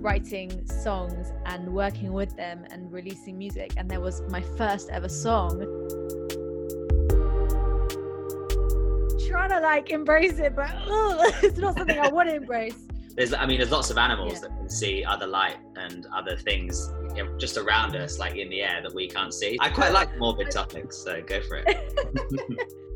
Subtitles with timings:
[0.00, 3.72] writing songs and working with them and releasing music.
[3.76, 5.60] And there was my first ever song.
[9.28, 12.74] Trying to like embrace it, but ugh, it's not something I want to embrace.
[13.16, 14.40] There's, I mean, there's lots of animals Yeah.
[14.40, 18.48] that can see other light and other things you know, just around us, like in
[18.48, 19.58] the air that we can't see.
[19.60, 22.76] I quite like morbid topics, so go for it.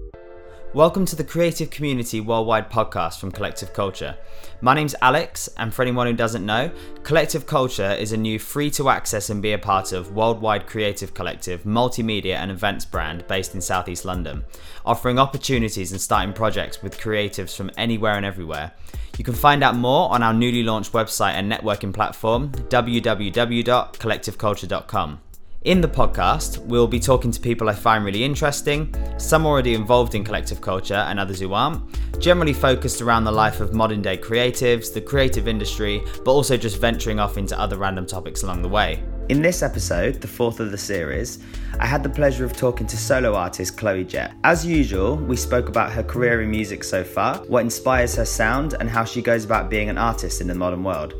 [0.74, 4.16] Welcome to the Creative Community Worldwide podcast from Kollectiv Kulture.
[4.60, 6.72] My name's Alex, and for anyone who doesn't know,
[7.04, 11.14] Kollectiv Kulture is a new free to access and be a part of worldwide creative
[11.14, 14.42] collective, multimedia, and events brand based in Southeast London,
[14.84, 18.72] offering opportunities and starting projects with creatives from anywhere and everywhere.
[19.16, 25.20] You can find out more on our newly launched website and networking platform, www.kollectivkulture.com.
[25.64, 30.14] In the podcast, we'll be talking to people I find really interesting, some already involved
[30.14, 31.80] in Kollectiv Kulture and others who aren't,
[32.20, 36.78] generally focused around the life of modern day creatives, the creative industry, but also just
[36.78, 39.02] venturing off into other random topics along the way.
[39.30, 41.38] In this episode, the fourth of the series,
[41.80, 44.34] I had the pleasure of talking to solo artist ChloeJet.
[44.44, 48.74] As usual, we spoke about her career in music so far, what inspires her sound,
[48.80, 51.14] and how she goes about being an artist in the modern world.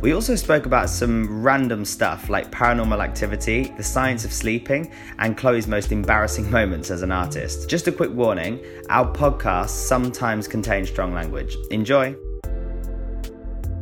[0.00, 5.36] We also spoke about some random stuff like paranormal activity, the science of sleeping, and
[5.36, 7.68] Chloe's most embarrassing moments as an artist.
[7.68, 11.56] Just a quick warning our podcast sometimes contains strong language.
[11.70, 12.14] Enjoy!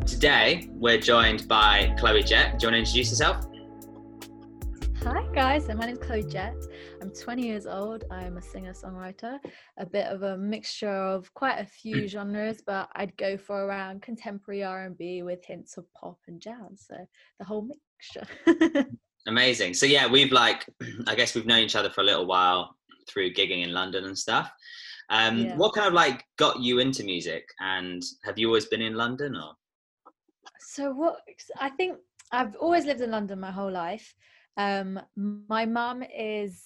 [0.07, 2.27] Today, we're joined by ChloeJet.
[2.29, 3.47] Do you want to introduce yourself?
[5.05, 6.55] Hi guys, My name is ChloeJet.
[7.03, 8.05] I'm 20 years old.
[8.13, 9.41] I'm a singer-songwriter,
[9.77, 14.03] a bit of a mixture of quite a few genres, but I'd go for around
[14.03, 16.87] contemporary R&B with hints of pop and jazz.
[16.89, 16.95] So
[17.41, 18.87] the whole mixture.
[19.27, 19.75] Amazing.
[19.75, 20.65] So yeah, we've like,
[21.09, 22.77] I guess we've known each other for a little while
[23.09, 24.53] through gigging in London and stuff.
[25.11, 25.57] Um, Yeah.
[25.57, 29.35] What kind of like got you into music, and have you always been in London
[29.35, 29.55] or?
[30.61, 31.19] so what
[31.61, 31.99] I think
[32.31, 34.15] I've always lived in London my whole life.
[34.57, 36.63] Um, my mum is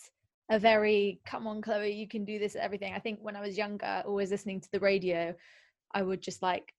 [0.51, 2.95] a very come on Chloe, you can do this everything.
[2.95, 5.35] I think when I was younger, always listening to the radio,
[5.93, 6.73] I would just like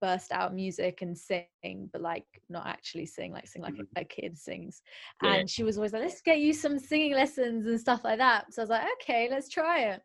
[0.00, 4.04] burst out music and sing, but like not actually sing, like sing like a, a
[4.04, 4.82] kid sings.
[5.22, 5.34] Yeah.
[5.34, 8.52] And she was always like, let's get you some singing lessons and stuff like that.
[8.52, 10.02] So I was like, okay, let's try it.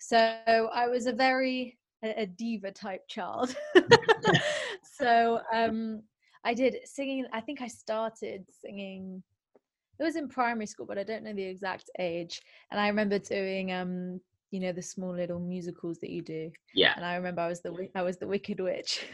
[0.00, 3.54] So I was a very a, a diva type child.
[4.82, 6.02] so um
[6.44, 7.26] I did singing.
[7.32, 9.22] I think I started singing.
[9.98, 12.40] It was in primary school, but I don't know the exact age.
[12.70, 14.20] And I remember doing, um,
[14.50, 16.50] you know, the small little musicals that you do.
[16.74, 19.04] Yeah, And I remember I was the I was the Wicked Witch,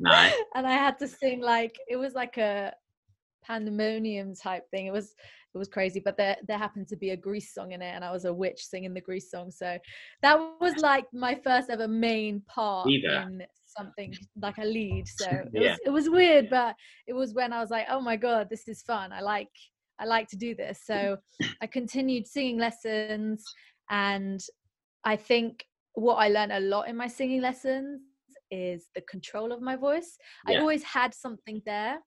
[0.00, 0.32] nice.
[0.54, 2.72] and I had to sing like it was like a
[3.44, 4.86] pandemonium type thing.
[4.86, 5.14] It was
[5.54, 8.04] it was crazy, but there there happened to be a Grease song in it, and
[8.04, 9.50] I was a witch singing the Grease song.
[9.50, 9.78] So
[10.22, 13.26] that was like my first ever main part Diva.
[13.26, 15.06] in something like a lead.
[15.08, 15.70] So it Yeah.
[15.70, 16.74] was it was weird, but
[17.06, 19.12] it was when I was like, oh my god, this is fun.
[19.12, 19.48] I like
[20.02, 20.80] I like to do this.
[20.84, 21.16] So
[21.62, 23.44] I continued singing lessons,
[23.90, 24.40] and
[25.04, 25.64] I think
[25.94, 28.00] what I learned a lot in my singing lessons
[28.50, 30.18] is the control of my voice.
[30.46, 31.98] I always had something there,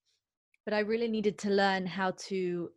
[0.66, 2.69] but I really needed to learn how to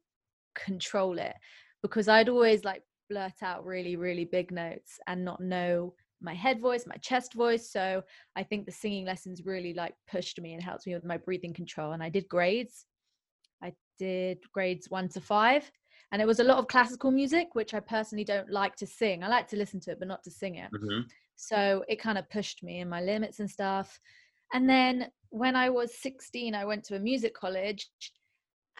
[0.55, 1.35] control it
[1.83, 6.61] because I'd always like blurt out really, really big notes and not know my head
[6.61, 7.71] voice, my chest voice.
[7.71, 8.03] So
[8.37, 11.55] I think the singing lessons really like pushed me and helped me with my breathing
[11.55, 11.93] control.
[11.93, 12.87] And I did grades.
[13.99, 15.71] Did grades one to five.
[16.11, 19.23] And it was a lot of classical music, which I personally don't like to sing.
[19.23, 20.71] I like to listen to it, but not to sing it.
[20.71, 21.01] hmm
[21.37, 24.01] So it kind of pushed me in my limits and stuff.
[24.53, 27.91] And then when I was 16, I went to a music college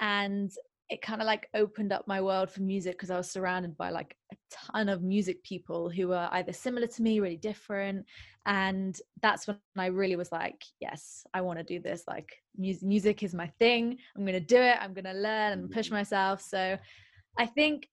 [0.01, 0.51] and
[0.91, 3.91] it kind of like opened up my world for music because I was surrounded by
[3.91, 8.07] like a ton of music people who were either similar to me, really different.
[8.47, 12.05] And that's when I really was like, yes, I want to do this.
[12.09, 13.99] Like, mus- music is my thing.
[14.17, 14.79] I'm going to do it.
[14.81, 16.41] I'm going to learn and push myself.
[16.41, 16.79] So
[17.39, 17.89] I think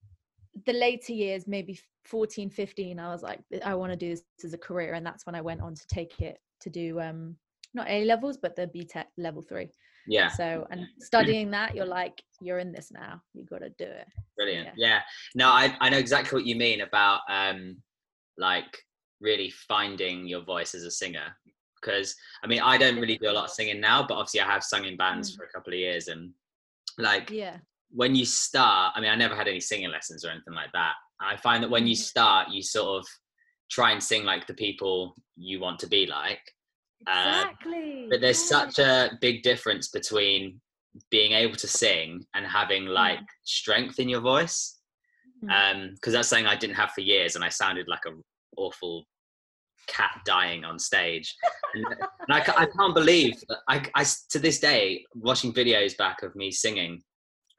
[0.65, 4.53] the later years, maybe 14, 15, I was like, I want to do this as
[4.53, 4.93] a career.
[4.93, 7.35] And that's when I went on to take it to do um
[7.73, 9.69] not A levels, but the BTEC level three.
[10.07, 13.21] Yeah, So and studying that, you're like, you're in this now.
[13.33, 14.07] You gotta do it.
[14.37, 14.69] brilliant.
[14.75, 14.87] yeah.
[14.87, 15.01] Yeah.
[15.35, 17.77] No, I I know exactly what you mean about um
[18.37, 18.77] like
[19.21, 21.35] really finding your voice as a singer
[21.81, 24.45] because I mean I don't really do a lot of singing now, but obviously I
[24.51, 25.37] have sung in bands Mm.
[25.37, 26.33] for a couple of years and
[26.97, 27.57] like Yeah.
[27.91, 30.93] when you start, I mean, I never had any singing lessons or anything like that.
[31.19, 31.99] I find that when you Mhm.
[32.11, 33.07] start, you sort of
[33.71, 36.41] try and sing like the people you want to be like.
[37.07, 38.07] Uh, Exactly.
[38.09, 38.69] But there's yeah.
[38.69, 40.59] such a big difference between
[41.11, 44.79] being able to sing and having like strength in your voice.
[45.43, 45.51] Mm.
[45.51, 48.11] Um, because that's something I didn't have for years, and I sounded like a
[48.57, 49.03] awful
[49.87, 51.35] cat dying on stage.
[51.73, 53.33] And, and I, I, can't believe
[53.67, 57.01] I, I, to this day, watching videos back of me singing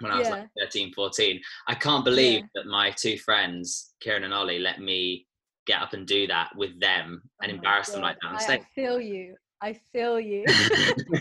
[0.01, 0.35] when I was yeah.
[0.35, 2.47] like 13, 14, I can't believe yeah.
[2.55, 5.27] that my two friends, Kieran and Ollie, let me
[5.67, 8.61] get up and do that with them and oh embarrass them like that on stage.
[8.61, 9.37] I feel you.
[9.61, 10.45] I feel you.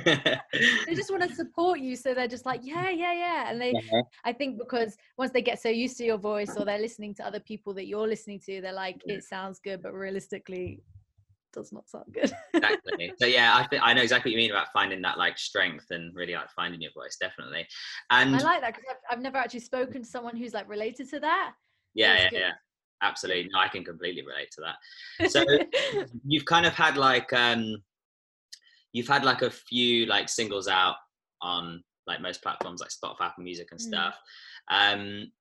[0.06, 3.50] they just want to support you, so they're just like, yeah, yeah, yeah.
[3.50, 4.04] And they, uh-huh.
[4.26, 7.26] I think, because once they get so used to your voice, or they're listening to
[7.26, 10.82] other people that you're listening to, they're like, it sounds good, but realistically,
[11.54, 12.32] does not sound good.
[12.54, 13.14] exactly.
[13.18, 15.86] So yeah, I think I know exactly what you mean about finding that like strength
[15.92, 17.66] and really like finding your voice, definitely.
[18.12, 21.10] And I like that because I've, I've never actually spoken to someone who's like related
[21.12, 21.54] to that.
[21.94, 22.52] Yeah, yeah, yeah
[23.02, 25.44] absolutely no i can completely relate to that so
[26.26, 27.78] you've kind of had like um
[28.94, 30.96] you've had like a few like singles out
[31.42, 33.84] on like most platforms like spotify apple music and mm.
[33.84, 34.16] stuff
[34.72, 34.94] mm.
[34.94, 35.32] um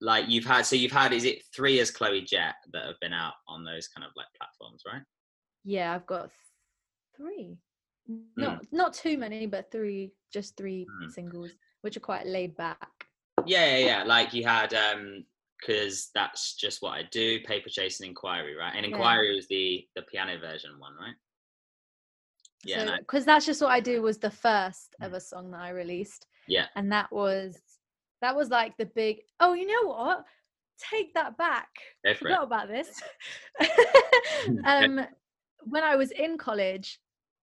[0.00, 3.34] like you've had so you've had is it three as ChloeJet that have been out
[3.48, 5.02] on those kind of like platforms right
[5.64, 6.30] yeah i've got
[7.16, 7.56] three
[8.08, 8.20] mm.
[8.36, 11.10] not not too many but three just three mm.
[11.10, 11.50] singles
[11.80, 13.06] which are quite laid back
[13.46, 15.24] yeah yeah yeah like you had um
[15.60, 17.40] because that's just what I do.
[17.40, 18.72] Paper chase and inquiry, right?
[18.76, 19.36] And inquiry yeah.
[19.36, 21.14] was the the piano version one, right?
[22.64, 24.02] Yeah, because so, that's just what I do.
[24.02, 25.06] Was the first mm.
[25.06, 26.26] ever song that I released.
[26.46, 27.58] Yeah, and that was
[28.20, 29.18] that was like the big.
[29.40, 30.24] Oh, you know what?
[30.90, 31.68] Take that back.
[32.06, 32.88] I forgot about this.
[34.64, 35.00] um,
[35.62, 37.00] when I was in college,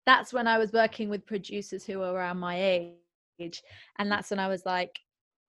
[0.06, 2.62] that's when I was working with producers who were around my
[3.40, 3.64] age,
[4.00, 5.00] and that's when I was like,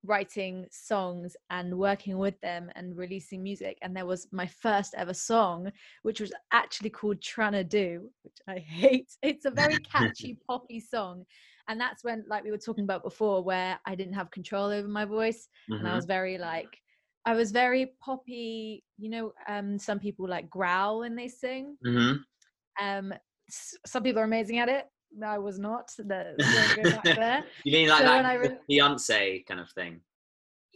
[0.06, 5.14] writing songs and working with them and releasing music and there was my first ever
[5.14, 5.70] song
[6.02, 11.24] which was actually called Tryna Do which I hate it's a very catchy poppy song
[11.68, 14.88] and that's when like we were talking about before where I didn't have control over
[14.88, 15.74] my voice mm-hmm.
[15.74, 15.96] and I mm-hmm.
[15.96, 16.78] was very like
[17.24, 22.18] I was very poppy you know um some people like growl when they sing mm-hmm.
[22.84, 23.12] um
[23.48, 24.86] some people are amazing at it
[25.24, 25.90] I was not.
[25.96, 26.34] The,
[27.64, 30.00] you mean like so that re- Beyonce kind of thing?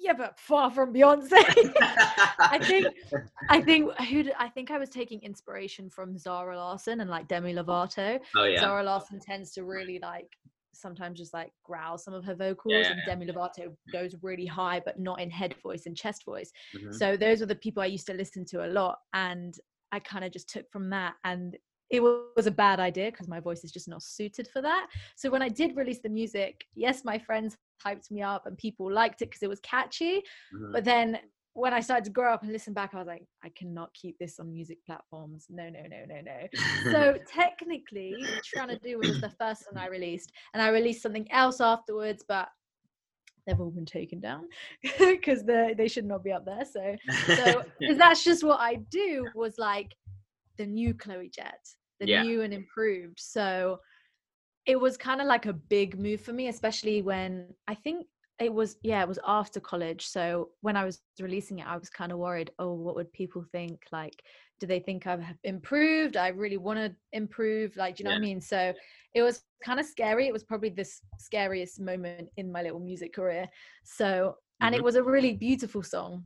[0.01, 1.33] Yeah, but far from Beyonce.
[2.39, 2.87] I think
[3.51, 7.29] I think who did, I think I was taking inspiration from Zara Larsson and like
[7.29, 8.19] Demi Lovato.
[8.35, 8.61] Oh yeah.
[8.61, 10.29] Zara Larsson tends to really like
[10.73, 14.81] sometimes just like growl some of her vocals yeah, and Demi Lovato goes really high
[14.83, 16.51] but not in head voice and chest voice.
[16.75, 16.93] Mm-hmm.
[16.93, 19.55] So those were the people I used to listen to a lot and
[19.93, 21.59] I kind of just took from that and
[21.91, 24.87] it was a bad idea because my voice is just not suited for that.
[25.17, 28.91] So when I did release the music, yes, my friends hyped me up and people
[28.91, 30.23] liked it because it was catchy.
[30.55, 30.73] Mm-hmm.
[30.73, 31.19] But then
[31.55, 34.17] when I started to grow up and listen back, I was like, I cannot keep
[34.19, 35.47] this on music platforms.
[35.51, 36.93] No, no, no, no, no.
[36.93, 38.15] so technically,
[38.45, 42.25] Trying to Do was the first one I released, and I released something else afterwards,
[42.27, 42.49] but
[43.47, 44.45] they've all been taken down
[44.99, 46.65] because they they should not be up there.
[46.65, 46.97] So,
[47.27, 49.95] so because that's just what I do was like
[50.57, 52.23] the new ChloeJet the yeah.
[52.23, 53.21] new and improved.
[53.21, 53.79] So
[54.67, 58.07] it was kind of like a big move for me, especially when I think
[58.41, 61.91] it was yeah it was after college so when i was releasing it i was
[61.91, 64.23] kind of worried oh what would people think like
[64.59, 68.17] do they think i've improved i really want to improve like do you know yeah.
[68.17, 68.73] what i mean so
[69.15, 70.89] it was kind of scary it was probably the
[71.19, 73.47] scariest moment in my little music career
[73.85, 74.81] so and mm-hmm.
[74.81, 76.25] it was a really beautiful song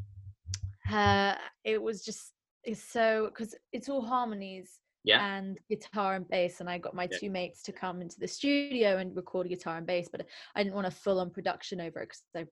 [0.93, 1.35] uh
[1.65, 2.33] it was just
[2.63, 5.37] it's so because it's all harmonies yeah.
[5.37, 7.19] and guitar and bass and i got my yeah.
[7.19, 10.75] two mates to come into the studio and record guitar and bass but i didn't
[10.75, 12.45] want a full-on production over it because i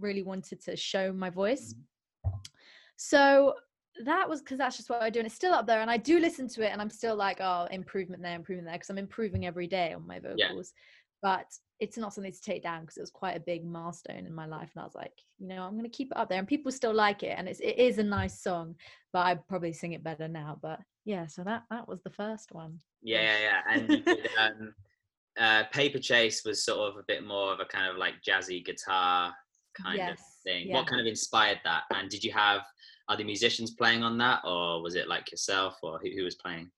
[0.00, 2.38] really wanted to show my voice mm-hmm.
[2.96, 3.54] so
[4.04, 5.96] that was because that's just what i do and it's still up there and i
[5.96, 8.98] do listen to it and i'm still like oh improvement there improvement there because i'm
[8.98, 11.30] improving every day on my vocals yeah.
[11.36, 11.46] but
[11.80, 14.46] it's not something to take down because it was quite a big milestone in my
[14.46, 16.48] life and i was like you know i'm going to keep it up there and
[16.48, 18.74] people still like it and it's, it is a nice song
[19.12, 22.52] but i probably sing it better now but yeah so that that was the first
[22.52, 23.74] one yeah yeah, yeah.
[23.74, 24.74] and did, um,
[25.40, 28.62] uh, paper chase was sort of a bit more of a kind of like jazzy
[28.62, 29.32] guitar
[29.74, 30.74] kind yes, of thing yeah.
[30.74, 32.60] what kind of inspired that and did you have
[33.08, 36.68] other musicians playing on that or was it like yourself or who, who was playing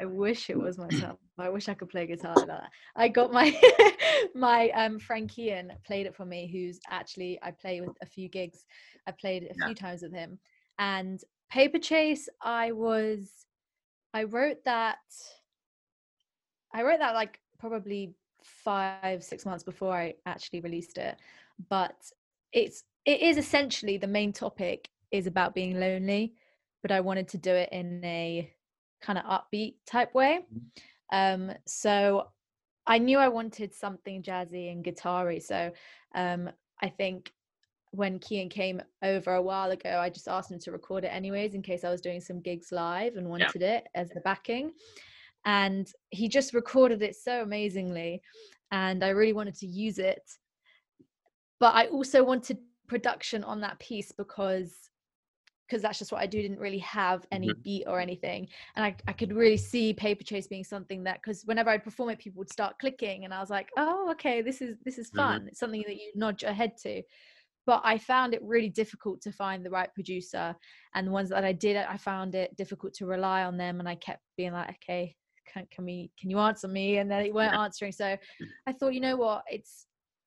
[0.00, 3.32] i wish it was myself i wish i could play guitar like that i got
[3.32, 3.56] my
[4.34, 8.28] my um friend Kian played it for me who's actually i play with a few
[8.28, 8.64] gigs
[9.06, 9.66] i played a yeah.
[9.66, 10.40] few times with him
[10.80, 13.45] and paper chase i was
[14.14, 14.98] I wrote that
[16.72, 21.16] I wrote that like probably five, six months before I actually released it.
[21.68, 21.96] But
[22.52, 26.34] it's it is essentially the main topic is about being lonely,
[26.82, 28.52] but I wanted to do it in a
[29.00, 30.40] kind of upbeat type way.
[30.52, 31.48] Mm-hmm.
[31.50, 32.28] Um, so
[32.86, 35.38] I knew I wanted something jazzy and guitar-y.
[35.38, 35.72] So
[36.14, 36.50] um,
[36.82, 37.32] I think
[37.96, 41.54] when Kian came over a while ago, I just asked him to record it anyways
[41.54, 43.76] in case I was doing some gigs live and wanted yeah.
[43.76, 44.72] it as the backing.
[45.44, 48.20] And he just recorded it so amazingly.
[48.70, 50.22] And I really wanted to use it.
[51.58, 54.74] But I also wanted production on that piece because
[55.66, 56.40] because that's just what I do.
[56.40, 57.60] Didn't really have any mm-hmm.
[57.62, 61.42] beat or anything, and I, I could really see paper chase being something that because
[61.44, 64.60] whenever I'd perform it, people would start clicking, and I was like, oh, okay, this
[64.62, 65.40] is this is fun.
[65.40, 65.48] Mm-hmm.
[65.48, 67.02] It's something that you nod your head to.
[67.66, 70.54] But I found it really difficult to find the right producer,
[70.94, 73.88] and the ones that I did, I found it difficult to rely on them, and
[73.88, 75.16] I kept being like, okay,
[75.52, 76.98] can, can we, can you answer me?
[76.98, 77.92] And then they weren't answering.
[77.92, 78.16] So
[78.66, 79.86] I thought, you know what, it's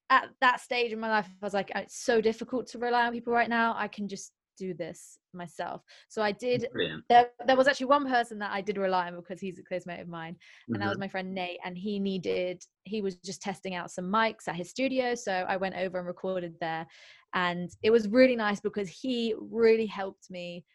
[0.10, 3.14] at that stage in my life, I was like, it's so difficult to rely on
[3.14, 3.76] people right now.
[3.78, 5.82] I can just do this myself.
[6.10, 6.68] So I did.
[7.10, 9.86] There, there was actually one person that I did rely on because he's a close
[9.86, 10.36] mate of mine,
[10.68, 10.82] and mm-hmm.
[10.82, 11.02] that was mm-hmm.
[11.02, 11.60] my friend Nate.
[11.64, 12.62] And he needed.
[12.84, 16.08] He was just testing out some mics at his studio, so I went over and
[16.08, 16.86] recorded there,
[17.34, 20.66] and it was really nice because he really helped me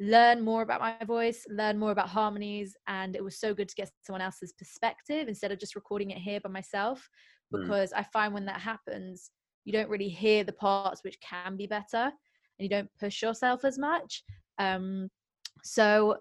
[0.00, 3.74] learn more about my voice, learn more about harmonies, and it was so good to
[3.74, 7.08] get someone else's perspective instead of just recording it here by myself.
[7.52, 7.62] Mm.
[7.62, 7.98] Because mm.
[7.98, 9.30] I find when that happens,
[9.68, 12.12] you don't really hear the parts which can be better and
[12.58, 14.24] you don't push yourself as much
[14.58, 15.10] um
[15.62, 16.16] so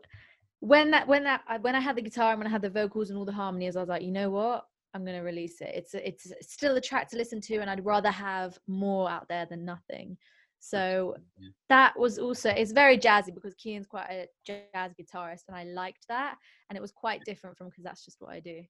[0.59, 3.09] when that when that when i had the guitar and when i had the vocals
[3.09, 4.65] and all the harmonies i was like you know what
[4.97, 7.85] i'm going to release it it's it's still a track to listen to and i'd
[7.85, 10.17] rather have more out there than nothing
[10.59, 11.49] so yeah.
[11.69, 16.07] that was also it's very jazzy because Kian's quite a jazz guitarist and I liked
[16.09, 16.35] that
[16.69, 18.63] and it was quite different from because that's just what I do.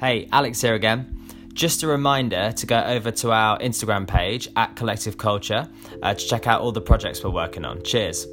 [0.00, 1.28] Hey, Alex here again.
[1.52, 5.68] Just a reminder to go over to our Instagram page at Kollectiv Kulture
[6.02, 7.82] uh, to check out all the projects we're working on.
[7.82, 8.26] Cheers.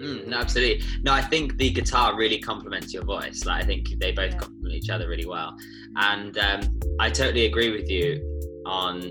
[0.00, 0.84] Mm, no, absolutely.
[1.02, 3.44] No, I think the guitar really complements your voice.
[3.44, 4.38] Like I think they both yeah.
[4.38, 5.56] complement each other really well,
[5.96, 6.60] and um,
[7.00, 9.00] I totally agree with you on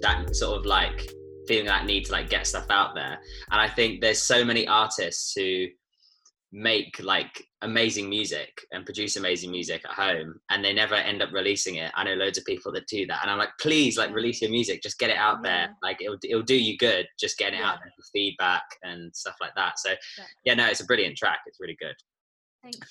[0.00, 1.10] that sort of like
[1.46, 3.18] feeling that need to like get stuff out there.
[3.50, 5.66] And I think there's so many artists who
[6.54, 11.32] make like amazing music and produce amazing music at home and they never end up
[11.32, 14.14] releasing it i know loads of people that do that and i'm like please like
[14.14, 15.50] release your music just get it out yeah.
[15.50, 17.70] there like it'll, it'll do you good just getting it yeah.
[17.70, 20.24] out there for feedback and stuff like that so yeah.
[20.44, 21.96] yeah no it's a brilliant track it's really good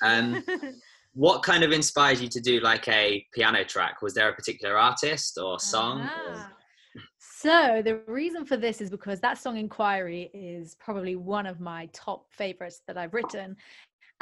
[0.02, 0.44] um
[1.14, 4.78] what kind of inspires you to do like a piano track was there a particular
[4.78, 6.32] artist or song uh-huh.
[6.32, 6.52] or?
[7.44, 11.90] So the reason for this is because that song Inquiry is probably one of my
[11.92, 13.58] top favorites that I've written.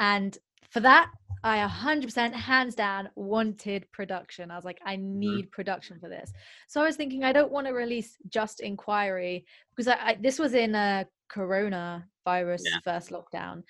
[0.00, 0.36] And
[0.70, 1.08] for that,
[1.44, 4.50] I 100% hands down wanted production.
[4.50, 5.20] I was like, I mm-hmm.
[5.20, 6.32] need production for this.
[6.66, 10.40] So I was thinking, I don't want to release just Inquiry because I, I this
[10.40, 12.78] was in a Corona virus yeah.
[12.82, 13.62] first lockdown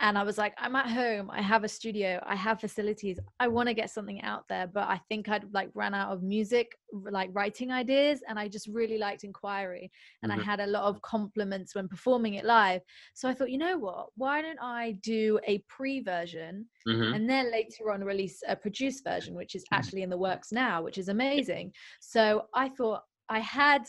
[0.00, 3.46] and I was like, I'm at home, I have a studio, I have facilities, I
[3.46, 6.72] want to get something out there, but I think I'd like ran out of music,
[6.92, 9.90] like writing ideas, and I just really liked Inquiry,
[10.22, 10.40] and mm-hmm.
[10.40, 12.80] I had a lot of compliments when performing it live.
[13.14, 14.08] So I thought, you know what?
[14.16, 17.14] Why don't I do a pre version mm-hmm.
[17.14, 19.76] and then later on release a produced version, which is mm-hmm.
[19.76, 21.72] actually in the works now, which is amazing.
[22.00, 23.84] So I thought I had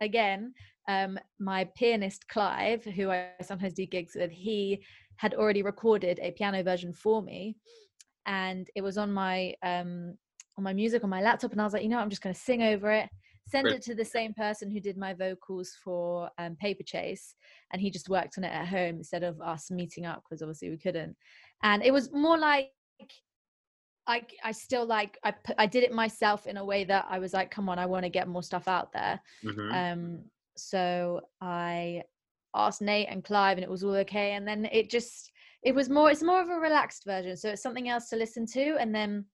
[0.00, 0.52] again
[0.88, 4.82] um, my pianist Clive, who I sometimes do gigs with, he
[5.18, 7.56] had already recorded a piano version for me
[8.26, 10.14] and it was on my um
[10.56, 12.34] on my music on my laptop and I was like, you know, I'm just going
[12.34, 13.08] to sing over it,
[13.48, 17.34] send it to the same person who did my vocals for um, Paperchase,
[17.72, 20.68] and he just worked on it at home instead of us meeting up because obviously
[20.68, 21.16] we couldn't.
[21.62, 22.70] And it was more like
[24.06, 27.32] I I still like I I did it myself in a way that I was
[27.32, 29.20] like, come on, I want to get more stuff out there.
[29.44, 29.72] Mm-hmm.
[29.72, 30.24] Um,
[30.56, 32.02] so I
[32.54, 34.32] asked Nate and Clive and it was all okay.
[34.32, 35.30] And then it just
[35.62, 37.36] it was more it's more of a relaxed version.
[37.36, 38.76] So it's something else to listen to.
[38.78, 39.24] And then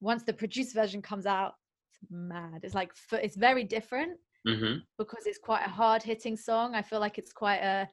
[0.00, 1.54] once the produced version comes out,
[2.00, 2.60] it's mad.
[2.62, 4.78] It's like it's very different mm-hmm.
[4.98, 6.74] because it's quite a hard hitting song.
[6.74, 7.88] I feel like it's quite a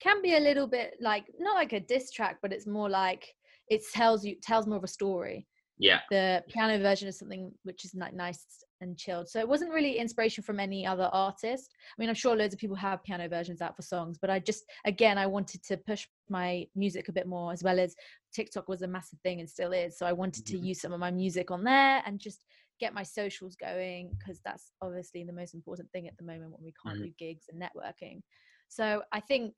[0.00, 3.26] can be a little bit like not like a diss track, but it's more like
[3.68, 5.46] it tells you tells more of a story.
[5.78, 6.00] Yeah.
[6.10, 8.44] The piano version is something which is like nice
[8.82, 9.28] and chilled.
[9.28, 11.74] So it wasn't really inspiration from any other artist.
[11.96, 14.38] I mean, I'm sure loads of people have piano versions out for songs, but I
[14.38, 17.94] just, again, I wanted to push my music a bit more as well as
[18.34, 19.98] TikTok was a massive thing and still is.
[19.98, 20.66] So I wanted to mm-hmm.
[20.66, 22.44] use some of my music on there and just
[22.80, 26.64] get my socials going because that's obviously the most important thing at the moment when
[26.64, 27.06] we can't mm-hmm.
[27.06, 28.20] do gigs and networking.
[28.68, 29.54] So I think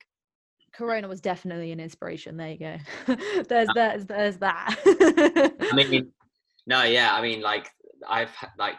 [0.73, 2.37] Corona was definitely an inspiration.
[2.37, 2.77] There you go.
[3.49, 4.75] there's, there's, there's that.
[4.85, 6.11] I mean,
[6.67, 7.13] no, yeah.
[7.13, 7.69] I mean, like
[8.07, 8.75] I've like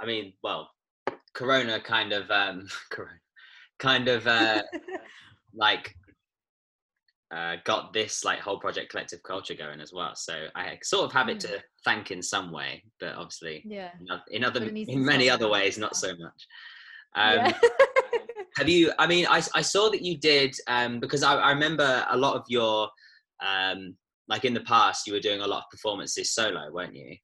[0.00, 0.70] I mean, well,
[1.34, 3.18] Corona kind of, um, Corona,
[3.78, 4.62] kind of, uh,
[5.54, 5.94] like,
[7.34, 10.12] uh, got this like whole project Kollectiv Kulture going as well.
[10.14, 11.40] So I sort of have it Mm.
[11.40, 13.90] to thank in some way, but obviously Yeah.
[14.30, 16.46] in other But it needs in many other ways, not so much.
[17.16, 17.58] Um, yeah.
[18.56, 18.92] have you?
[18.98, 22.36] I mean, I I saw that you did um, because I, I remember a lot
[22.36, 22.88] of your
[23.44, 23.96] um,
[24.28, 27.16] like in the past you were doing a lot of performances solo, weren't you?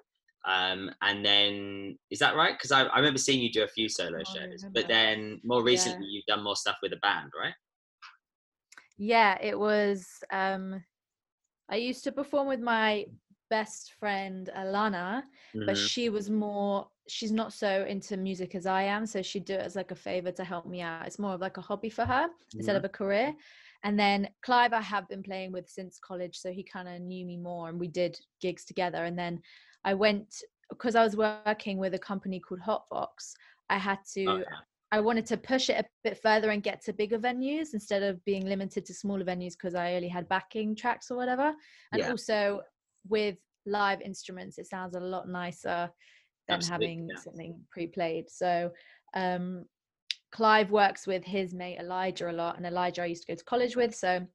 [0.46, 2.54] Um, and then is that right?
[2.54, 5.64] Because I, I remember seeing you do a few solo shows, but then more Yeah.
[5.64, 7.54] recently you've done more stuff with a band, right?
[9.02, 10.84] yeah it was um
[11.70, 13.04] i used to perform with my
[13.48, 15.22] best friend alana
[15.66, 15.86] but Mhm.
[15.88, 19.60] she was more she's not so into music as i am so she'd do it
[19.62, 22.04] as like a favor to help me out it's more of like a hobby for
[22.04, 22.28] her
[22.58, 23.34] instead of a career
[23.82, 27.24] and then clive i have been playing with since college so he kind of knew
[27.24, 29.40] me more and we did gigs together and then
[29.84, 33.32] i went because i was working with a company called hotbox
[33.68, 34.58] i had to Oh, yeah.
[34.92, 38.24] I wanted to push it a bit further and get to bigger venues instead of
[38.24, 41.54] being limited to smaller venues because I only had backing tracks or whatever.
[41.92, 42.10] And Yeah.
[42.10, 42.62] also
[43.08, 45.88] with live instruments, it sounds a lot nicer
[46.48, 47.16] than Absolutely, having yeah.
[47.20, 48.28] something pre-played.
[48.30, 48.72] So
[49.14, 49.64] um,
[50.32, 53.44] Clive works with his mate Elijah a lot, and Elijah I used to go to
[53.44, 53.94] college with.
[53.94, 54.26] So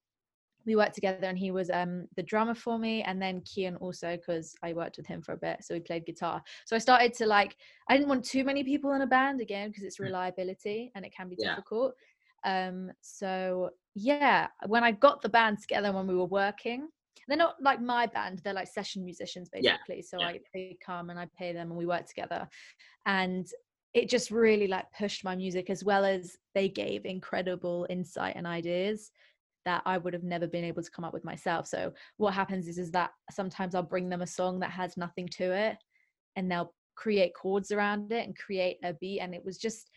[0.65, 4.17] we worked together, and he was um, the drummer for me, and then Kian also
[4.17, 6.41] because I worked with him for a bit, so we played guitar.
[6.65, 7.55] So I started to like
[7.89, 11.13] I didn't want too many people in a band again because it's reliability and it
[11.15, 11.49] can be Yeah.
[11.49, 11.93] difficult.
[12.43, 16.89] Um, so yeah, when I got the band together when we were working,
[17.27, 20.01] they're not like my band, they're like session musicians basically Yeah.
[20.01, 20.27] So yeah.
[20.27, 22.47] I they come and I pay them and we work together.
[23.05, 23.47] And
[23.93, 28.45] it just really like pushed my music as well as they gave incredible insight and
[28.45, 29.09] ideas
[29.65, 31.67] that I would have never been able to come up with myself.
[31.67, 35.27] So what happens is is that sometimes I'll bring them a song that has nothing
[35.33, 35.77] to it
[36.35, 39.91] and they'll create chords around it and create a beat and it was just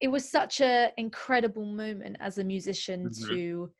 [0.00, 3.28] it was such a incredible moment as a musician Mhm.
[3.28, 3.72] to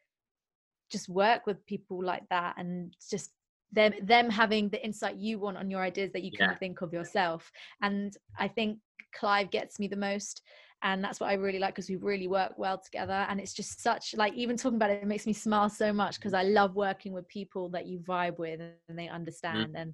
[0.91, 3.33] just work with people like that and just
[3.73, 6.39] them them having the insight you want on your ideas that you Yeah.
[6.39, 7.51] couldn't think of yourself
[7.83, 8.79] and i think
[9.15, 10.43] clive gets me the most
[10.83, 13.83] and that's what i really like because we really work well together and it's just
[13.83, 16.77] such like even talking about it, it makes me smile so much because i love
[16.77, 19.13] working with people that you vibe with and they mm.
[19.13, 19.93] understand and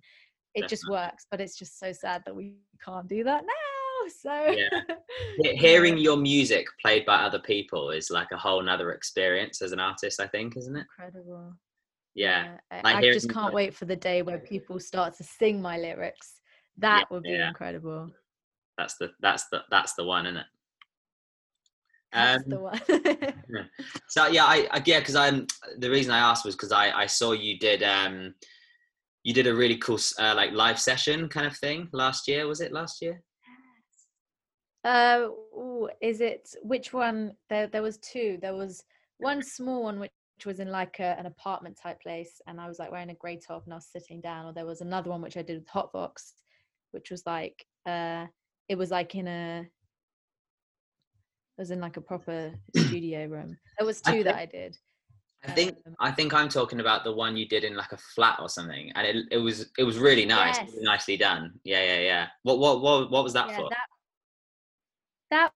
[0.54, 4.54] it just works but it's just so sad that we can't do that now so
[5.38, 5.52] Yeah.
[5.54, 9.80] Hearing your music played by other people is like a whole nother experience as an
[9.80, 10.86] artist, I think, isn't it?
[10.98, 11.54] incredible
[12.14, 12.58] Yeah.
[12.70, 15.78] I- like I just can't wait for the day where people start to sing my
[15.78, 16.40] lyrics.
[16.78, 17.48] That would be yeah.
[17.48, 18.10] incredible.
[18.76, 20.46] That's the that's the that's the one, isn't it?
[22.14, 22.80] That's Um, the one.
[24.08, 25.46] So yeah, I, I yeah, because I'm
[25.78, 28.34] the reason I asked was because I I saw you did um
[29.22, 32.46] you did a really cool uh, like live session kind of thing last year.
[32.46, 33.22] Was it last year?
[34.84, 37.32] uh, ooh, is it which one?
[37.48, 38.38] There, there was two.
[38.40, 38.84] There was
[39.18, 40.10] one small one which
[40.44, 43.36] was in like a, an apartment type place, and I was like wearing a grey
[43.38, 44.46] top and I was sitting down.
[44.46, 46.32] Or there was another one which I did with Hotbox,
[46.92, 48.26] which was like uh,
[48.68, 49.66] it was like in a
[51.58, 53.56] was in like a proper studio room.
[53.78, 54.76] There was I two that think- I did.
[55.46, 57.98] I think Um, I think I'm talking about the one you did in like a
[57.98, 60.70] flat or something, and it, it was it was really nice, Yes.
[60.72, 61.52] really nicely done.
[61.64, 62.26] Yeah, yeah, yeah.
[62.44, 63.68] What what what what was that yeah, for?
[63.70, 63.86] that
[65.30, 65.52] that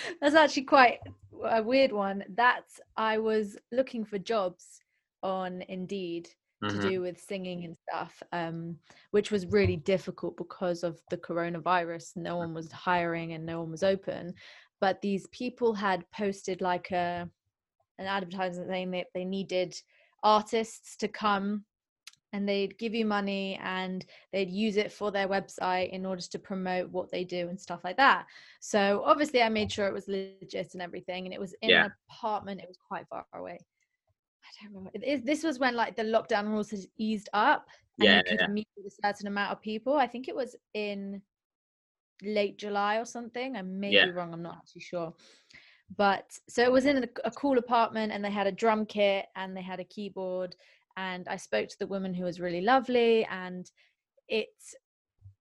[0.20, 0.98] that's actually quite
[1.44, 2.24] a weird one.
[2.36, 2.64] That
[2.96, 4.80] I was looking for jobs
[5.22, 6.28] on Indeed
[6.68, 6.82] to Mhm.
[6.82, 8.76] do with singing and stuff, um,
[9.12, 12.16] which was really difficult because of the coronavirus.
[12.16, 14.34] No one was hiring and no one was open.
[14.80, 17.28] But these people had posted like a
[17.98, 19.78] an advertisement saying that they needed
[20.22, 21.64] artists to come
[22.32, 26.38] and they'd give you money and they'd use it for their website in order to
[26.38, 28.24] promote what they do and stuff like that.
[28.60, 31.86] So obviously I made sure it was legit and everything and it was in Yeah.
[31.86, 33.58] an apartment, it was quite far away.
[34.44, 34.90] I don't remember.
[35.02, 38.40] Is- this was when like the lockdown rules had eased up and Yeah, you could
[38.40, 38.46] yeah.
[38.46, 39.94] meet with a certain amount of people.
[39.94, 41.20] I think it was in
[42.22, 43.56] late July or something.
[43.56, 44.06] I may Yeah.
[44.06, 45.14] be wrong, I'm not actually sure.
[45.96, 49.26] But so it was in a, a cool apartment and they had a drum kit
[49.36, 50.54] and they had a keyboard.
[50.96, 53.24] And I spoke to the woman who was really lovely.
[53.26, 53.70] And
[54.28, 54.74] it's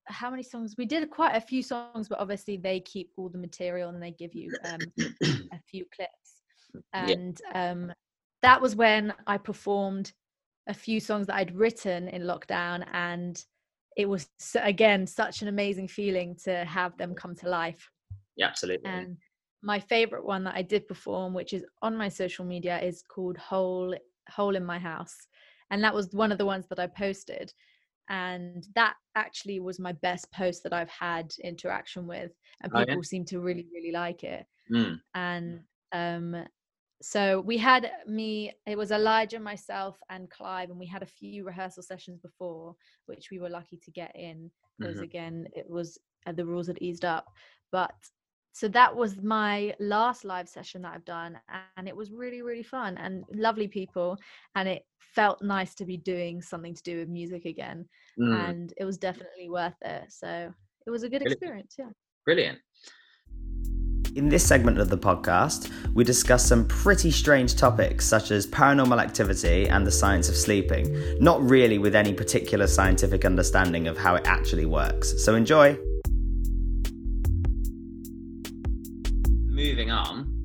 [0.06, 0.76] how many songs?
[0.78, 4.12] We did quite a few songs, but obviously they keep all the material and they
[4.12, 4.80] give you um,
[5.52, 6.42] a few clips.
[6.94, 7.16] Yeah.
[7.16, 7.94] And um,
[8.42, 10.14] that was when I performed
[10.68, 12.86] a few songs that I'd written in lockdown.
[12.92, 13.44] And
[14.00, 17.92] it was, again, such an amazing feeling to have them come to life.
[18.38, 18.90] Yeah, absolutely.
[18.90, 19.18] And
[19.62, 23.36] my favorite one that I did perform, which is on my social media, is called
[23.36, 23.94] Hole
[24.30, 25.18] Hole in My House.
[25.70, 27.52] And that was one of the ones that I posted.
[28.10, 32.32] And that actually was my best post that I've had interaction with.
[32.62, 32.86] And Oh, yeah?
[32.86, 34.46] people seem to really, really like it.
[34.72, 35.02] Mm.
[35.14, 35.60] And
[35.92, 36.46] um
[37.02, 41.46] so we had me it was elijah myself and clive and we had a few
[41.46, 45.04] rehearsal sessions before which we were lucky to get in because Mhm.
[45.04, 47.26] again it was uh, the rules had eased up
[47.72, 47.94] but
[48.52, 51.40] so that was my last live session that i've done
[51.78, 54.18] and it was really really fun and lovely people
[54.56, 58.74] and it felt nice to be doing something to do with music again Mm, and
[58.78, 60.54] it was definitely worth it so
[60.86, 61.22] it was a good Brilliant.
[61.22, 61.92] experience yeah
[62.26, 62.60] brilliant.
[64.16, 69.00] In this segment of the podcast, we discuss some pretty strange topics such as paranormal
[69.00, 74.16] activity and the science of sleeping, not really with any particular scientific understanding of how
[74.16, 75.24] it actually works.
[75.24, 75.78] So enjoy!
[79.46, 80.42] Moving on,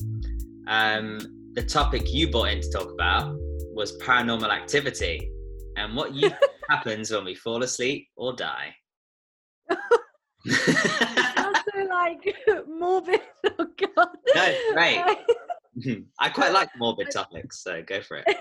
[0.66, 1.20] um,
[1.54, 3.34] the topic you brought in to talk about
[3.72, 5.30] was paranormal activity
[5.76, 6.30] and what you
[6.68, 8.74] happens when we fall asleep or die.
[11.94, 12.36] Like
[12.68, 13.20] morbid
[13.58, 15.04] oh god No, it's great.
[15.78, 16.02] Mm-hmm.
[16.18, 18.36] I quite like morbid topics, so go for it.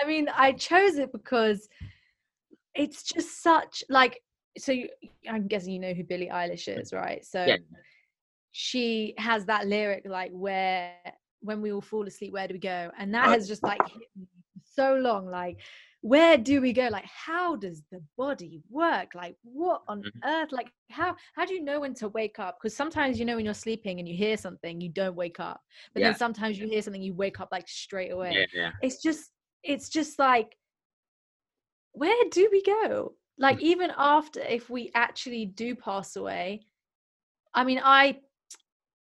[0.00, 1.68] I mean, I chose it because
[2.74, 4.20] it's just such like
[4.58, 4.88] so you,
[5.28, 6.80] I'm guessing you know who Billie Eilish mm.
[6.80, 7.24] is, right?
[7.24, 7.56] So Yeah.
[8.52, 10.94] she has that lyric like where
[11.40, 12.90] when we all fall asleep, where do we go?
[12.98, 13.32] And that Oh.
[13.32, 14.26] has just like hit me
[14.78, 15.26] so long.
[15.26, 15.58] Like,
[16.00, 16.88] where do we go?
[16.88, 19.14] Like, how does the body work?
[19.14, 20.20] Like, what on Mhm.
[20.24, 20.52] earth?
[20.52, 22.58] Like, how how do you know when to wake up?
[22.58, 25.60] Because sometimes you know when you're sleeping and you hear something, you don't wake up.
[25.94, 26.10] But Yeah.
[26.10, 28.70] then sometimes you hear something, you wake up like straight away Yeah, yeah.
[28.82, 29.32] it's just
[29.64, 30.56] it's just like
[31.92, 36.60] where do we go like even after if we actually do pass away
[37.54, 38.16] i mean i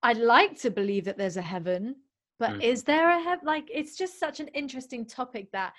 [0.04, 1.96] i'd like to believe that there's a heaven
[2.38, 2.62] but Mm.
[2.62, 5.72] is there a heaven like it's just such an interesting topic that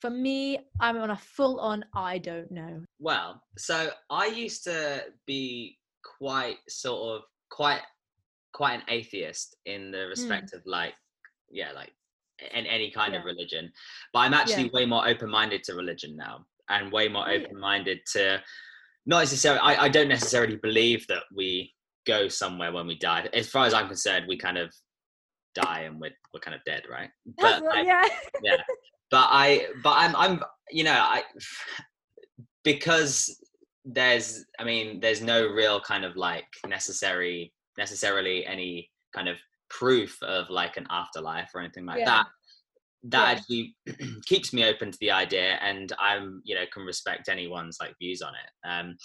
[0.00, 5.04] for me i'm on a full on i don't know Well, so I used to
[5.26, 5.78] be
[6.18, 7.82] quite sort of quite
[8.52, 10.94] quite an atheist in the respect of like
[11.50, 11.92] yeah like
[12.54, 13.28] in any kind of Hmm.
[13.28, 13.72] Religion
[14.12, 14.70] but i'm actually Yeah.
[14.72, 17.36] way more open-minded to religion now and way more yeah.
[17.38, 18.42] open-minded to
[19.06, 21.74] not necessarily I, I don't necessarily believe that we
[22.06, 24.72] go somewhere when we die as far as i'm concerned we kind of
[25.54, 27.82] die and we're, we're kind of dead right but what- I-
[28.42, 28.56] yeah
[29.10, 31.22] but I, but I'm, I'm, you know, I,
[32.64, 33.40] because
[33.84, 39.38] there's, I mean, there's no real kind of like necessary, necessarily any kind of
[39.70, 42.04] proof of like an afterlife or anything like Yeah.
[42.04, 42.26] that.
[43.04, 43.30] That Yeah.
[43.30, 43.76] actually
[44.26, 48.20] keeps me open to the idea, and I'm, you know, can respect anyone's like views
[48.20, 48.68] on it.
[48.68, 48.96] Um,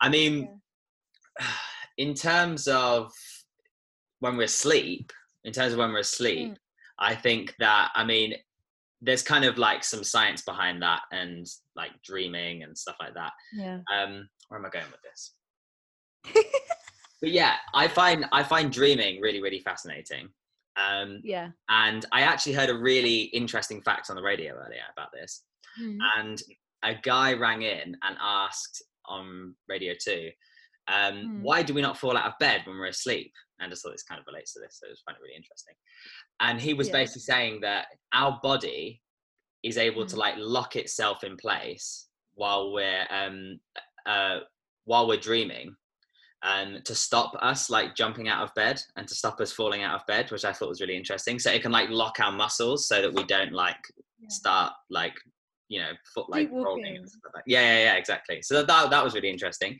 [0.00, 0.60] I mean,
[1.98, 3.12] in terms of
[4.20, 5.12] when we're asleep,
[5.44, 6.56] in terms of when we're asleep, Mm.
[6.98, 8.34] I think that I mean,
[9.00, 13.32] there's kind of like some science behind that, and like dreaming and stuff like that.
[13.52, 15.34] yeah Um, where am I going with this?
[17.20, 20.28] But yeah, I find I find dreaming really really fascinating.
[20.76, 25.10] Um, yeah and I actually heard a really interesting fact on the radio earlier about
[25.12, 25.42] this
[25.80, 25.98] Mm.
[26.18, 26.42] and
[26.84, 30.30] a guy rang in and asked on radio 2
[30.86, 31.42] um, Hmm.
[31.42, 34.02] why do we not fall out of bed when we're asleep and just thought this
[34.02, 35.74] kind of relates to this so it was kind of really interesting
[36.40, 36.94] and he was Yeah.
[36.94, 39.00] basically saying that our body
[39.62, 40.18] is able to Mm.
[40.18, 43.58] like lock itself in place while we're um
[44.06, 44.40] uh
[44.84, 45.74] while we're dreaming
[46.42, 49.94] um, to stop us like jumping out of bed and to stop us falling out
[49.98, 51.38] of bed, which I thought was really interesting.
[51.38, 53.78] So it can like lock our muscles so that we don't like
[54.20, 54.28] Yeah.
[54.28, 55.14] start like
[55.68, 57.50] you know foot like rolling and stuff like that.
[57.50, 58.42] Yeah, yeah, yeah, exactly.
[58.42, 59.78] So that that was really interesting.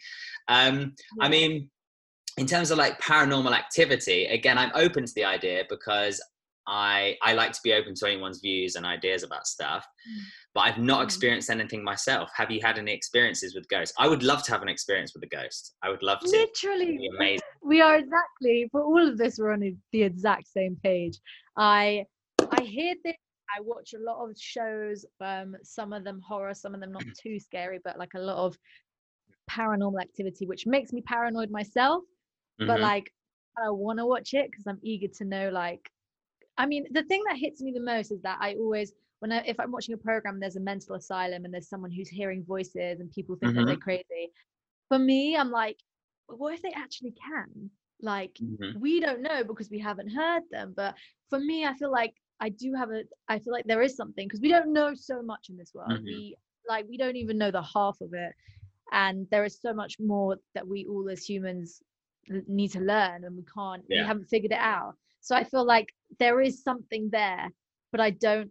[0.49, 1.71] Um, I mean,
[2.37, 6.23] in terms of like paranormal activity, again, I'm open to the idea because
[6.67, 9.87] I I like to be open to anyone's views and ideas about stuff.
[10.55, 11.05] But I've not Mm.
[11.05, 12.31] experienced anything myself.
[12.37, 13.95] Have you had any experiences with ghosts?
[13.99, 15.75] I would love to have an experience with a ghost.
[15.83, 16.27] I would love to.
[16.29, 17.41] Literally be amazing.
[17.63, 19.61] we are exactly for all of this we're on
[19.93, 21.19] the exact same page
[21.57, 22.05] i
[22.51, 23.17] i hear this
[23.57, 27.03] i watch a lot of shows um some of them horror some of them not
[27.23, 28.55] too scary but like a lot of
[29.51, 32.03] paranormal activity which makes me paranoid myself
[32.59, 32.81] but Mhm.
[32.81, 33.13] like
[33.59, 35.91] i want to watch it because i'm eager to know like
[36.59, 39.39] i mean the thing that hits me the most is that i always when I,
[39.47, 43.01] if i'm watching a program there's a mental asylum and there's someone who's hearing voices
[43.01, 44.33] and people think that they're crazy
[44.89, 45.79] for me i'm like
[46.27, 48.81] what if they actually can like Mhm.
[48.81, 50.95] we don't know because we haven't heard them but
[51.31, 54.27] for me i feel like i do have a i feel like there is something
[54.27, 56.05] because we don't know so much in this world Mhm.
[56.05, 56.37] we
[56.69, 58.33] like we don't even know the half of it
[58.93, 61.83] and there is so much more that we all as humans
[62.47, 64.03] need to learn and we can't Yeah.
[64.03, 67.51] we haven't figured it out so i feel like there is something there
[67.93, 68.51] but i don't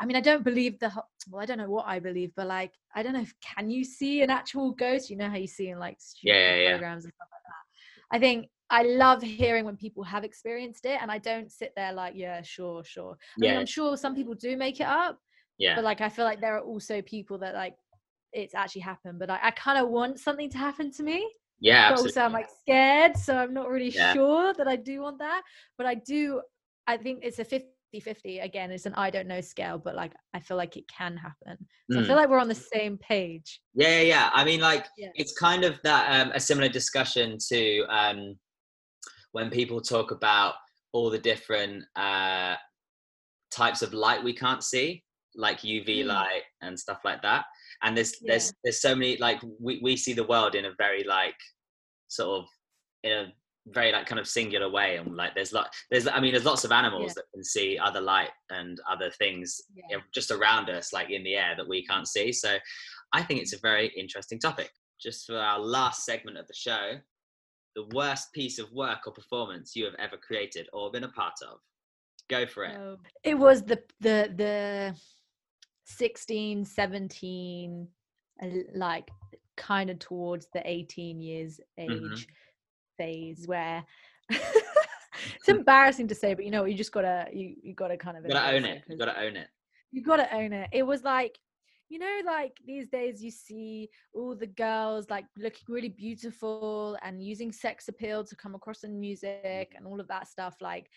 [0.00, 0.90] i mean i don't believe the
[1.30, 3.84] well i don't know what i believe but like i don't know if can you
[3.84, 7.12] see an actual ghost you know how you see in like Yeah, yeah, programs and
[7.14, 11.18] stuff like that i think I love hearing when people have experienced it, and I
[11.18, 13.12] don't sit there like, yeah, sure, sure.
[13.12, 13.50] I Yeah.
[13.50, 15.18] mean, I'm sure some people do make it up,
[15.58, 17.74] yeah but like I feel like there are also people that like
[18.32, 21.30] it's actually happened, but I, I kind of want something to happen to me.
[21.60, 22.20] Yeah But absolutely.
[22.20, 24.12] also I'm like scared, so I'm not really Yeah.
[24.12, 25.42] sure that I do want that.
[25.78, 26.42] But I do.
[26.86, 28.40] I think it's a 50-50.
[28.44, 31.56] Again, it's an I don't know scale, but like I feel like it can happen.
[31.92, 32.06] So I Mm.
[32.06, 33.60] feel like we're on the same page.
[33.74, 34.30] Yeah, yeah, yeah.
[34.32, 35.10] I mean, like, Yeah.
[35.14, 38.38] it's kind of that um, a similar discussion to um,
[39.32, 40.54] when people talk about
[40.92, 42.54] all the different uh,
[43.50, 45.02] types of light we can't see,
[45.34, 46.06] like UV Mm.
[46.06, 47.44] light and stuff like that.
[47.84, 48.32] And there's Yeah.
[48.32, 51.36] there's there's so many like we we see the world in a very like
[52.08, 52.44] sort of
[53.02, 53.32] in a
[53.68, 56.64] very like kind of singular way and like there's lot there's i mean there's lots
[56.64, 57.14] of animals Yeah.
[57.16, 59.84] that can see other light and other things Yeah.
[59.88, 62.58] you know, just around us like in the air that we can't see so
[63.14, 64.70] i think it's a very interesting topic
[65.00, 66.84] just for our last segment of the show
[67.74, 71.34] the worst piece of work or performance you have ever created or been a part
[71.50, 71.58] of
[72.28, 72.98] go for it So
[73.30, 74.52] it was the the the
[75.84, 77.88] 16, 17,
[78.42, 79.10] uh, like
[79.56, 82.26] kind of towards the 18 years age Mhm.
[82.98, 83.84] phase where
[84.30, 88.24] it's embarrassing to say, but you know, you just gotta you you gotta kind of
[88.24, 89.48] you gotta own it you gotta own it
[89.92, 90.68] you gotta own it.
[90.72, 91.38] It was like,
[91.88, 97.22] you know, like these days you see all the girls like looking really beautiful and
[97.22, 100.56] using sex appeal to come across in music and all of that stuff.
[100.60, 100.88] Like,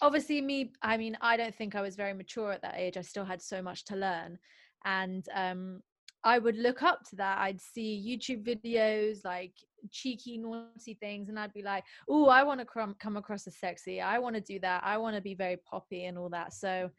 [0.00, 2.96] obviously, me, I mean, I don't think I was very mature at that age.
[2.96, 4.38] I still had so much to learn.
[4.84, 5.80] And um,
[6.24, 7.38] I would look up to that.
[7.38, 9.52] I'd see YouTube videos, like
[9.90, 13.56] cheeky, naughty things, and I'd be like, oh, I want to come, come across as
[13.56, 14.00] sexy.
[14.00, 14.82] I want to do that.
[14.84, 16.52] I want to be very poppy and all that.
[16.52, 16.90] So,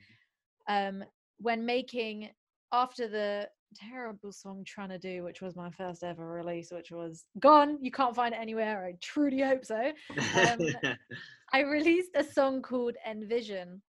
[0.67, 1.03] um,
[1.37, 2.29] when making
[2.71, 7.25] after the terrible song trying to do which was my first ever release which was
[7.39, 9.91] gone you can't find it anywhere i truly hope so
[10.37, 10.59] Um,
[11.53, 13.81] i released a song called envision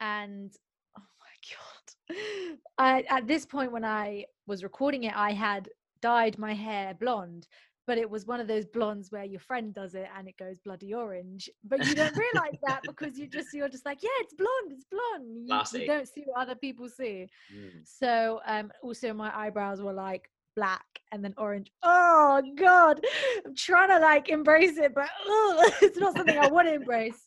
[0.00, 0.52] and
[0.98, 2.58] oh my god.
[2.78, 5.68] I at this point when i was recording it i had
[6.00, 7.46] dyed my hair blonde
[7.88, 10.58] but it was one of those blondes where your friend does it and it goes
[10.60, 14.34] bloody orange but you don't realize that because you just you're just like yeah it's
[14.34, 15.48] blonde it's blonde.
[15.48, 17.26] You, you don't see what other people see.
[17.52, 17.70] Mm.
[17.84, 21.70] so um also my eyebrows were like black and then orange.
[21.82, 23.00] Oh god.
[23.44, 25.08] I'm trying to like embrace it but
[25.82, 27.26] it's not something i want to embrace.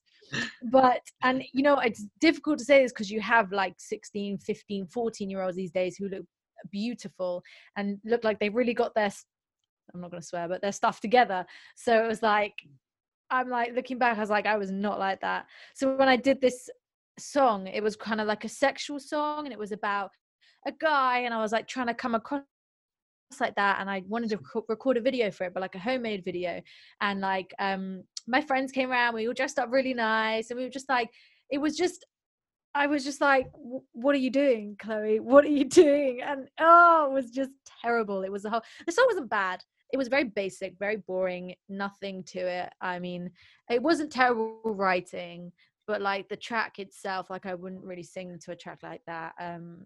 [0.72, 4.88] But and you know it's difficult to say this because you have like 16 15
[4.88, 6.26] 14 year olds these days who look
[6.72, 7.42] beautiful
[7.76, 9.12] and look like they've really got their,
[9.94, 11.46] I'm not going to swear but their stuff together.
[11.76, 12.54] So it was like
[13.30, 15.46] i'm like looking back i was like i was not like that.
[15.74, 16.70] So when i did this
[17.20, 20.12] song it was kind of like a sexual song and it was about
[20.66, 22.42] a guy and i was like trying to come across
[23.40, 25.80] like that and i wanted to reco- record a video for it but like a
[25.80, 26.62] homemade video
[27.02, 30.64] and like um my friends came around we all dressed up really nice and we
[30.64, 31.10] were just like
[31.50, 32.06] it was just
[32.76, 33.48] i was just like
[33.94, 35.20] what are you doing chloe?
[35.20, 36.22] What are you doing?
[36.22, 38.24] And oh it was just terrible.
[38.24, 39.64] It was a whole the song wasn't bad.
[39.94, 42.72] It was very basic very boring nothing to it.
[42.82, 43.32] I mean
[43.70, 45.52] it wasn't terrible writing
[45.88, 49.34] but like the track itself like i wouldn't really sing to a track like that
[49.40, 49.86] um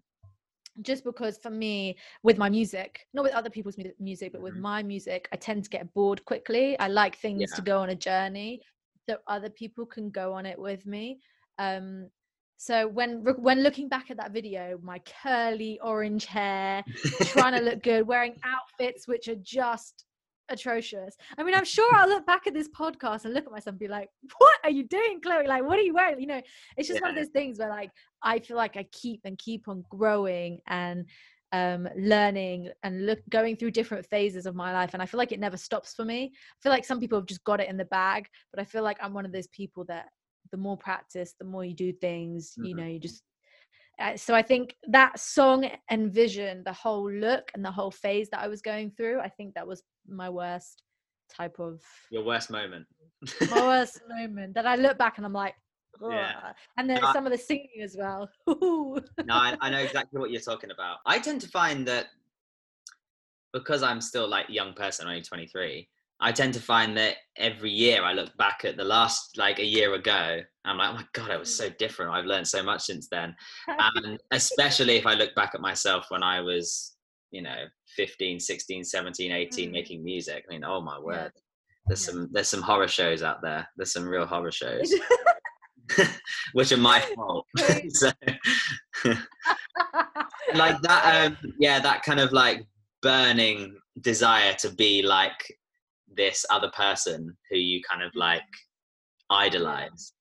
[0.82, 4.54] just because for me with my music not with other people's mu- music but with
[4.54, 4.60] Mhm.
[4.60, 7.56] my music i tend to get bored quickly i like things Yeah.
[7.56, 8.60] to go on a journey
[9.08, 11.20] so other people can go on it with me
[11.58, 12.10] um
[12.58, 16.82] so when when looking back at that video my curly orange hair
[17.26, 20.04] trying to look good wearing outfits which are just
[20.48, 21.16] atrocious.
[21.38, 23.78] I mean i'm sure i'll look back at this podcast and look at myself and
[23.78, 25.46] be like what are you doing chloe?
[25.46, 26.20] Like what are you wearing?
[26.20, 26.42] You know
[26.76, 27.90] it's just one of those things where like
[28.22, 31.04] i feel like i keep and keep on growing and
[31.52, 35.30] um learning and look going through different phases of my life and i feel like
[35.32, 36.32] it never stops for me.
[36.34, 38.82] I feel like some people have just got it in the bag but i feel
[38.82, 40.06] like i'm one of those people that
[40.50, 42.78] the more practice the more you do things you Mhm.
[42.78, 43.22] know you just
[44.00, 48.28] uh, so I think that song and vision, the whole look and the whole phase
[48.30, 50.82] that I was going through, I think that was my worst
[51.34, 51.80] type of
[52.10, 52.86] your worst moment
[53.50, 54.54] my worst moment.
[54.54, 55.54] That I look back and I'm like,
[56.00, 56.52] Yeah.
[56.76, 58.28] And then I- some of the singing as well.
[59.24, 60.98] No, I, I know exactly what you're talking about.
[61.04, 62.06] I tend to find that
[63.52, 65.88] because I'm still like a young person, only 23,
[66.20, 69.64] I tend to find that every year I look back at the last like a
[69.64, 72.12] year ago, I'm like, oh my god, I was so different.
[72.12, 73.34] I've learned so much since then.
[73.68, 76.96] And especially if I look back at myself when I was,
[77.30, 77.64] you know,
[77.96, 79.72] 15, 16, 17, 18, Mm.
[79.72, 80.44] making music.
[80.48, 81.32] I mean, oh my word.
[81.34, 81.40] Yeah.
[81.86, 82.12] There's Yeah.
[82.12, 83.68] some there's some horror shows out there.
[83.76, 84.92] There's some real horror shows,
[86.54, 87.46] which are my fault.
[87.90, 88.10] So,
[90.54, 92.62] like that um yeah that kind of like
[93.02, 95.36] burning desire to be like
[96.16, 98.20] this other person who you kind of mm.
[98.20, 98.42] like
[99.30, 100.12] idolize.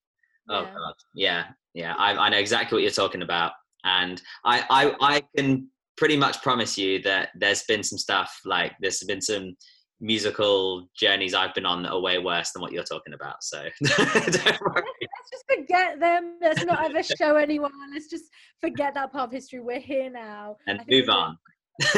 [0.49, 0.73] Oh Yeah.
[0.73, 1.93] god, yeah, yeah.
[1.97, 3.53] I, I know exactly what you're talking about,
[3.83, 8.73] and I, I I can pretty much promise you that there's been some stuff like
[8.81, 9.55] there's been some
[10.01, 13.41] musical journeys I've been on that are way worse than what you're talking about.
[13.41, 14.83] So don't worry.
[15.01, 16.37] Let's just forget them.
[16.41, 17.71] Let's not ever show anyone.
[17.93, 18.25] Let's just
[18.61, 19.61] forget that part of history.
[19.61, 20.57] We're here now.
[20.67, 21.37] and move on.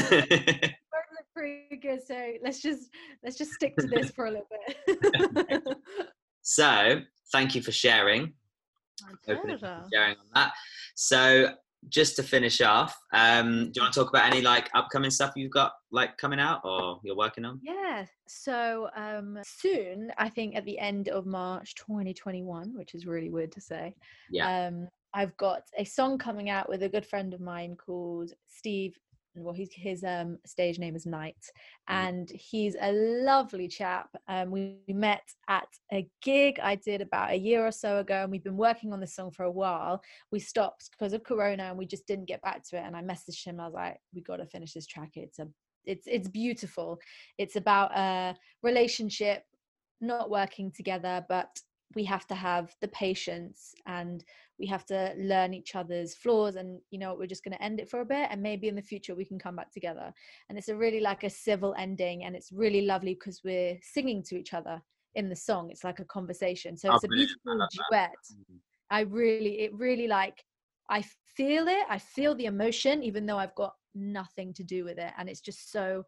[1.37, 2.01] pretty good.
[2.05, 2.89] So let's just
[3.23, 4.47] let's just stick to this for a little
[5.37, 5.63] bit.
[6.41, 8.33] so thank you for sharing.
[9.03, 9.83] My opening and pleasure.
[9.93, 10.51] sharing on that.
[10.95, 11.53] So
[11.89, 15.33] just to finish off, um, do you want to talk about any like upcoming stuff
[15.35, 17.59] you've got like coming out or you're working on?
[17.61, 18.05] Yeah.
[18.27, 23.51] So um soon, I think at the end of March 2021, which is really weird
[23.53, 23.93] to say.
[24.31, 24.67] Yeah.
[24.67, 28.95] Um I've got a song coming out with a good friend of mine called Steve.
[29.43, 31.37] Well, he's, his um, stage name is Knight,
[31.87, 34.09] and he's a lovely chap.
[34.27, 38.23] Um, we, we met at a gig I did about a year or so ago,
[38.23, 40.01] and we've been working on this song for a while.
[40.31, 42.83] We stopped because of Corona, and we just didn't get back to it.
[42.85, 43.59] And I messaged him.
[43.59, 45.11] I was like, "We got to finish this track.
[45.15, 45.47] It's a,
[45.85, 46.99] it's it's beautiful.
[47.37, 49.43] It's about a relationship
[50.01, 51.59] not working together, but
[51.95, 54.23] we have to have the patience and
[54.59, 57.79] we have to learn each other's flaws and you know we're just going to end
[57.79, 60.13] it for a bit and maybe in the future we can come back together.
[60.49, 64.23] And it's a really like a civil ending and it's really lovely because we're singing
[64.23, 64.81] to each other
[65.15, 65.69] in the song.
[65.71, 66.77] It's like a conversation.
[66.77, 67.07] So Oh, it's a.
[67.07, 68.11] I beautiful duet.
[68.89, 70.43] I really it really like
[70.89, 71.03] i
[71.35, 71.85] feel it.
[71.89, 75.41] I feel the emotion even though i've got nothing to do with it and it's
[75.41, 76.03] just so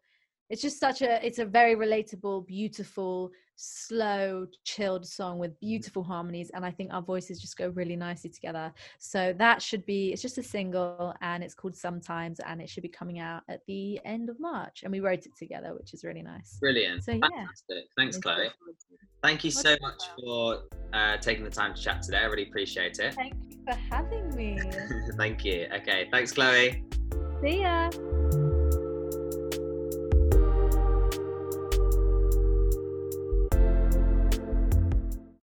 [0.50, 6.50] it's just such a it's a very relatable beautiful slow chilled song with beautiful harmonies
[6.54, 10.22] and i think our voices just go really nicely together so that should be it's
[10.22, 14.00] just a single and it's called sometimes and it should be coming out at the
[14.04, 17.04] end of march and we wrote it together which is really nice Brilliant.
[17.04, 17.20] So, yeah.
[17.20, 17.84] Fantastic.
[17.96, 18.48] Thanks, Chloe.
[19.22, 22.18] Thank you so much for uh, taking the time to chat today.
[22.18, 23.14] I really appreciate it.
[23.14, 24.58] thank you for having me
[25.16, 25.68] Thank you.
[25.74, 26.08] Okay.
[26.10, 26.84] Thanks, Chloe.
[27.42, 27.90] see ya